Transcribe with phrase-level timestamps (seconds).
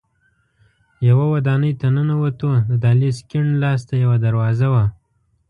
[1.07, 4.83] یوه ودانۍ ته ننوتو، د دهلېز کیڼ لاس ته یوه دروازه وه.